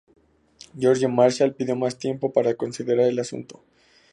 [0.75, 3.63] George Marshall pidió más tiempo para considerar el asunto.